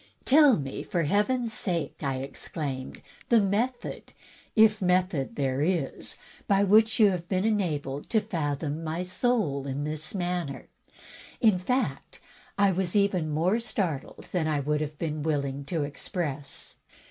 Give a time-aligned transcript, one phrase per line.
[0.25, 4.13] "Tell me, for Heaven's sake," I exclaimed, "the method—
[4.65, 6.17] if method there is—
[6.49, 10.69] ^by which you have been enabled to fathom my soul in this matter."
[11.39, 12.19] In fact,
[12.57, 16.77] I was even more startled than I would have been willing to express.